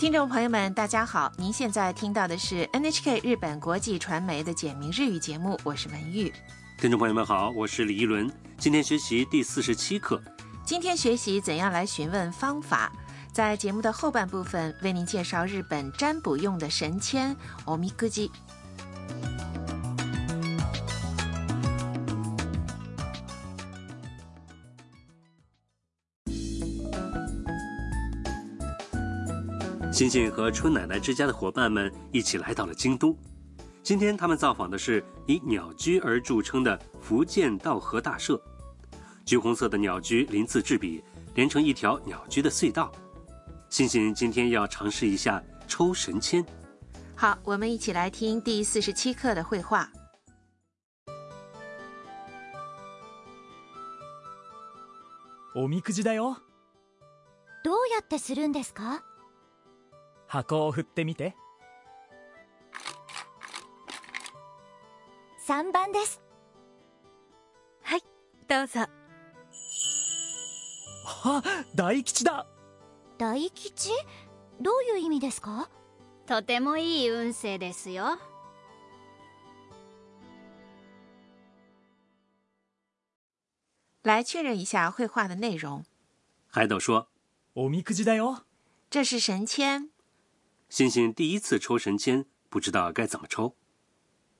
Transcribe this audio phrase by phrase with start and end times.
[0.00, 1.30] 听众朋友们，大家好！
[1.36, 6.32] 您现在听到的是 NHK 日本国际传媒的简明日语节目，我是文玉。
[6.78, 8.32] 听众朋友们好，我是李一伦。
[8.56, 10.18] 今天学习第四十七课。
[10.64, 12.90] 今天学习怎样来询问方法。
[13.30, 18.32] 在节目的后半部分，为您介绍日本占卜用的神签——欧米伽基。
[29.91, 33.17] 星星和春奶奶之家的伙伴们一起来到了京都。
[33.81, 38.41] 今天他们造访的是以鸟居而著称的福建道和大社。
[39.25, 41.03] 橘红色的鸟居鳞次栉比，
[41.35, 42.91] 连成一条鸟居的隧道。
[43.69, 46.45] 星星今天要尝试一下抽神签。
[47.15, 49.89] 好，我们一起来听第四十七课的绘画。
[55.55, 56.35] おみくじだよ。
[57.63, 59.03] どうやってするんですか
[60.30, 61.34] 箱を振ってみて。
[65.48, 66.22] 3番です
[67.82, 68.02] はい、
[68.46, 68.82] どうぞ。
[71.24, 71.42] あ、
[71.74, 72.46] 大吉だ。
[73.18, 73.90] 大吉？
[74.60, 75.68] どういう意味ですか？
[76.26, 78.16] とてもいい運勢ですよ
[84.04, 85.82] 来确认一下绘画的内容。
[86.52, 87.08] 海斗说
[87.56, 88.44] おみくじだよ。
[88.88, 89.90] 这是神签
[90.69, 93.53] ，：“星星第一次抽神签，不知道该怎么抽。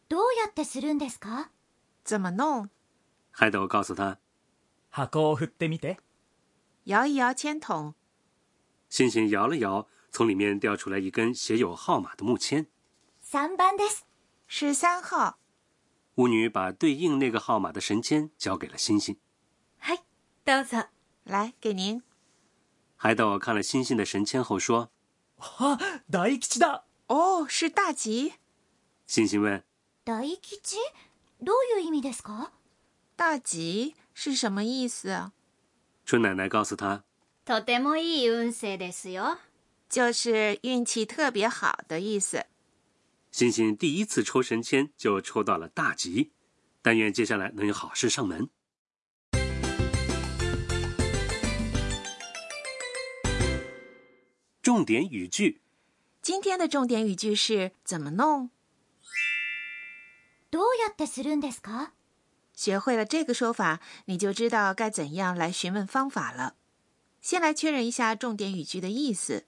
[0.07, 1.51] どうやってするんですか
[2.03, 2.69] 怎么弄？”
[3.31, 4.17] 海斗告诉他，
[4.91, 5.97] 箱を振ってみて。
[6.85, 7.93] 摇一摇签筒，
[8.89, 12.67] 星星摇了摇，从里面掉出来一根写有号码的木签。
[13.23, 14.05] 3番です
[14.47, 15.39] 是三号。
[16.15, 19.17] 巫女把对应那个号码的神签交给了星星。
[19.79, 19.99] はい、
[20.45, 20.89] どうぞ。
[21.25, 22.03] 来，给您。
[22.95, 24.91] 海斗看了星星的神签后说
[25.39, 25.77] あ、
[26.09, 26.83] 大吉だ。
[27.07, 28.33] 哦，是大吉。：“
[29.05, 29.63] 星星问，
[30.03, 30.77] 大吉
[31.39, 32.51] どういう意味ですか
[33.15, 35.33] 大吉是什么意思啊？
[36.05, 37.03] 春奶奶告诉他，
[37.45, 39.37] とてもいい運勢ですよ
[39.87, 42.45] 就是运气特别好的意思。
[43.31, 46.31] 星星第一次抽神签就抽到了大吉，
[46.81, 48.49] 但愿接下来能有好事上门。”
[54.69, 55.61] 重点语句：
[56.21, 58.49] 今天的重点语句是怎么弄？
[60.51, 61.91] どうやってするんですか
[62.53, 66.55] 学会了这个说法，你就知道该怎样来询问方法了。
[67.21, 69.45] 先来确认一下重点语句的意思。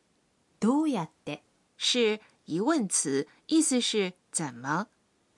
[0.60, 1.42] どうやって
[1.78, 4.88] 是疑问词，意思是怎么，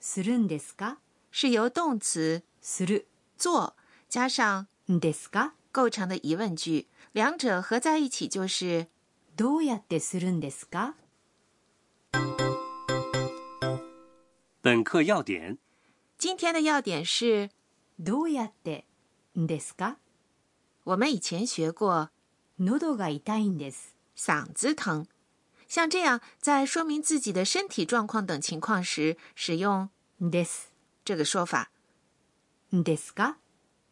[0.00, 0.96] するんですか
[1.30, 3.06] 是由动词する
[3.38, 3.74] 做
[4.08, 8.88] 加上んですか构成的疑问句，两者合在一起就是
[9.36, 10.94] どうやってするんですか
[14.62, 15.58] 本课要点：
[16.18, 17.50] 今天的要点是
[17.98, 18.84] どうやって
[19.38, 19.96] んですか
[20.84, 22.10] 我们以前学过
[22.58, 23.94] 喉が痛いんです。
[24.14, 25.06] 嗓子疼，
[25.66, 29.88] 像这样在说明自己的身体状况等情况时，使用
[30.18, 30.70] です。
[31.04, 31.70] 这个说法。
[32.70, 33.36] ですか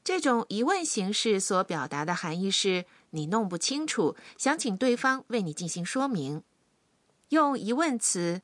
[0.04, 6.42] 这种疑问形式所表达的含义是 你弄不清楚，想请对方为你进行说明。
[7.30, 8.42] 用疑问词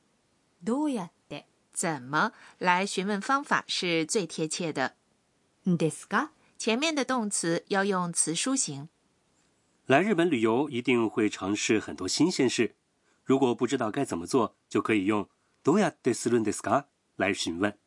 [0.63, 1.43] どうやって“
[1.73, 4.93] 怎么”来询问方法是最贴切的。
[5.65, 8.87] ですか前面的动词要用词书形。
[9.87, 12.75] 来日本旅游一定会尝试很多新鲜事，
[13.23, 15.27] 如果不知道该怎么做，就可以用“
[15.63, 16.85] どうやってするんですか”
[17.17, 17.77] 来询问。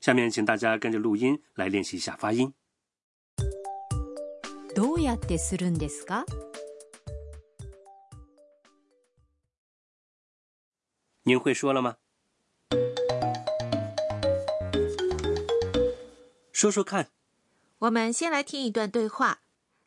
[0.00, 2.52] 下面请大家跟着录音来练习一下发音。
[4.79, 6.23] どうやってするんですか？
[11.25, 11.97] 您会说了吗？
[16.53, 17.07] 说说看。
[17.79, 19.41] 我们先来听一段对话。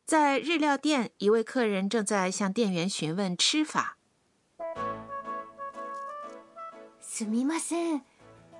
[0.04, 3.96] 在日料店，一位客人正在向店员询问吃法。
[7.00, 8.02] すみません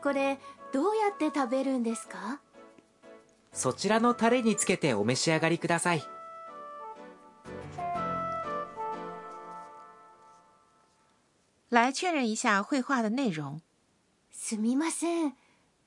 [0.03, 0.39] これ
[0.73, 2.41] どうやって食べるんですか？
[3.53, 6.03] そちらのタレにつけてお召し上がりください
[11.72, 13.62] 来确认一下绘画的内容。
[14.32, 15.34] すみません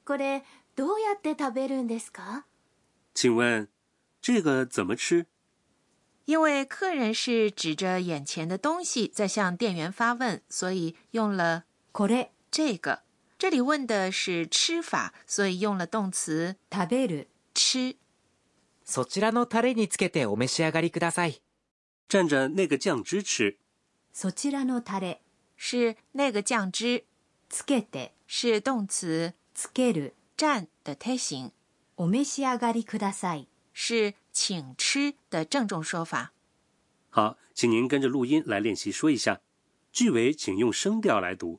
[0.04, 0.44] これ
[0.76, 2.44] どうやって食べるんですか
[3.14, 3.68] 请问
[4.20, 5.26] 这个怎么吃？
[6.26, 13.02] 因为客人是指着眼前的东西在向店员发问，所以用了これ这个。
[13.38, 17.96] 这里问的是吃法，所以用了动词食べる吃。
[18.84, 21.40] そちらのタレにつけてお召し上がりください
[22.08, 23.56] 蘸着那个酱汁吃。
[24.12, 25.22] そちらのタレ
[25.56, 27.04] 是那个酱汁，
[27.48, 31.52] つけて是动词つける蘸的贴形，
[31.96, 36.32] お召し上がりください是请吃的郑重说法。
[37.10, 39.40] 好，请您跟着录音来练习说一下。
[39.92, 41.58] 句尾请用声调来读。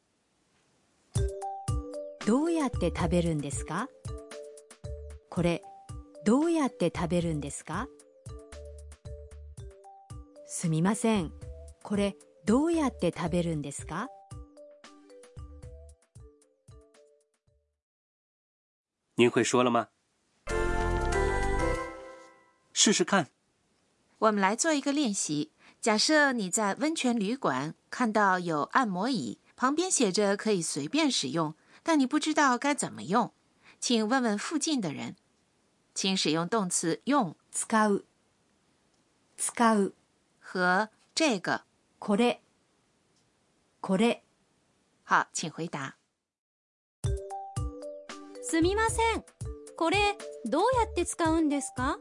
[2.26, 3.90] どうやって食べるんですか
[5.30, 5.62] これ
[6.24, 7.88] どうやって食べるんですか
[10.46, 11.32] すみません
[11.82, 12.16] これ
[12.46, 14.08] どうやって食べるんですか
[19.16, 19.90] 您会说了吗？
[22.74, 23.28] 试试看。
[24.18, 25.52] 我们来做一个练习。
[25.80, 33.34] 假设你在温泉旅馆看到有按摩椅，旁边写着可以随便使用，但你不知道该怎么用，
[33.80, 35.16] 请问问附近的人。
[35.94, 38.06] 请使用动词用使う
[39.38, 39.94] 使う
[40.40, 41.66] 和这个。
[41.99, 42.41] これ
[43.81, 44.23] これ。
[45.05, 45.97] 好，请回答。
[48.43, 49.25] すみません。
[49.77, 51.99] これどうやって使うんですか？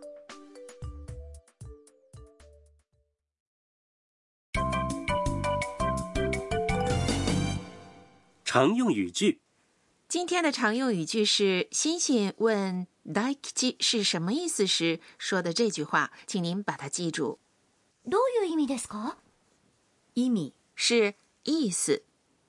[8.44, 9.40] 常用语句，
[10.08, 17.40] 今天的常用语句是欣欣问 “daiki” 是什么意思时说的这句话，请您把它记住，
[18.06, 19.18] どういう意味ですか？
[20.15, 21.15] 意味是
[21.45, 22.05] 意思。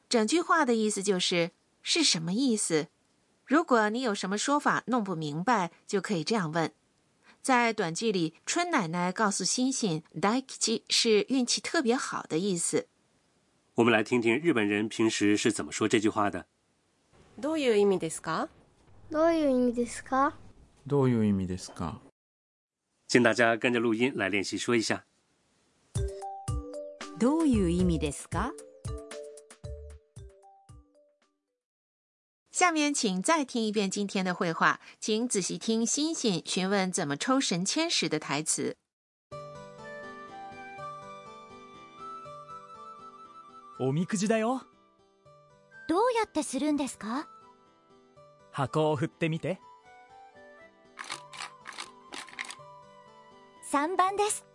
[0.09, 1.51] 整句话的意思就是
[1.81, 2.87] 是什么意思。
[3.45, 6.71] 如果你有什么说法弄不明白，就可以这样问。
[7.41, 12.87] 在短句里，春奶奶告诉欣欣 “daiki” 是运气特别好的意思。
[13.75, 16.45] 我们来听听日本人平时是怎么说这句话的。
[17.39, 18.49] どういう意味ですか
[19.09, 20.33] どういう意味ですか
[20.85, 21.99] どういう意味ですか
[23.07, 25.04] 请大家跟着录音来练习说一下。
[27.19, 28.51] どういう意味ですか
[32.51, 38.75] 下面请再听一遍今天的绘画，请仔细听欣欣询问怎么抽神签时的台词。
[43.83, 44.61] おみくじだよ
[45.89, 47.27] どうやってするんですか
[48.51, 49.59] 箱を振ってみて
[53.71, 54.54] 3番ですは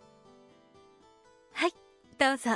[2.22, 2.50] どうぞ。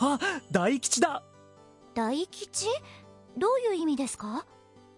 [0.00, 0.18] あ
[0.50, 1.22] 大吉だ。
[1.94, 2.68] 大吉？
[3.36, 4.46] どういう意味ですか？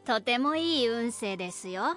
[0.05, 1.97] とてもいい運勢ですよ。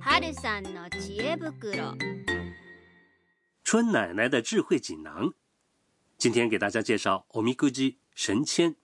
[0.00, 1.94] 春さんの知恵袋。
[3.64, 5.32] 春奶奶的智慧锦囊。
[6.18, 8.76] 今天给大家介绍欧米咕基神签。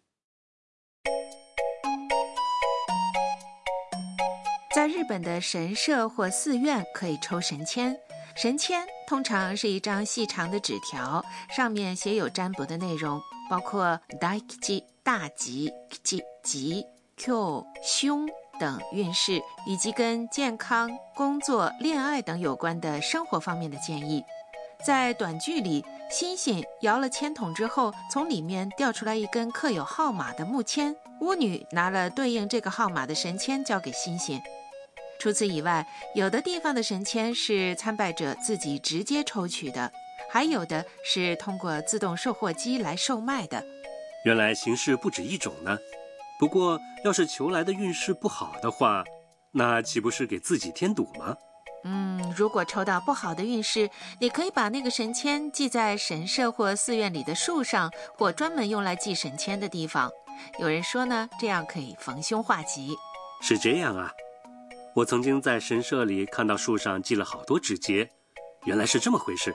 [4.74, 7.94] 在日本的神社或寺院可以抽神签。
[8.34, 11.22] 神签通常是一张细长的纸条，
[11.54, 13.20] 上面写有占卜的内容，
[13.50, 15.70] 包括 daiki 大吉、
[16.02, 16.86] 吉吉、
[17.18, 18.26] q 凶
[18.58, 24.24] 等运势，以及跟健康、工作、恋爱等有关的生活方面的建议。
[24.82, 34.40] 在短剧里，欣欣摇了签筒之后，从里面掉出来一根刻有号码的木签，巫女拿了对应这个号码的神签交给欣欣。
[35.22, 35.86] 除此以外，
[36.16, 39.88] 有的地方的神签是参拜者自己直接抽取的，
[40.28, 43.64] 还有的是通过自动售货机来售卖的。
[44.24, 45.78] 原来形式不止一种呢。
[46.40, 49.04] 不过，要是求来的运势不好的话，
[49.52, 51.36] 那岂不是给自己添堵吗？
[51.84, 53.88] 嗯，如果抽到不好的运势，
[54.20, 57.88] 你可以把那个神签系在神社或寺院里的树上，
[58.18, 60.10] 或专门用来系神签的地方。
[60.58, 62.96] 有人说呢，这样可以逢凶化吉。
[63.40, 64.10] 是这样啊。
[64.94, 68.10] 我曾经在神社里看到树上系了好多纸结，
[68.64, 69.54] 原来是这么回事。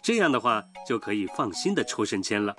[0.00, 2.54] 这样的话就可以放心的抽神签了。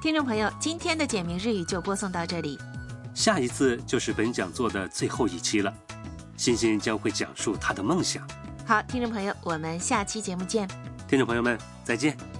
[0.00, 2.58] 听众朋友，今天的简明日语就播送到这里。
[3.14, 5.72] 下一次就是本讲座的最后一期了，
[6.36, 8.26] 欣欣将会讲述她的梦想。
[8.66, 10.66] 好，听众朋友，我们下期节目见。
[11.06, 12.33] 听众朋友们，再见。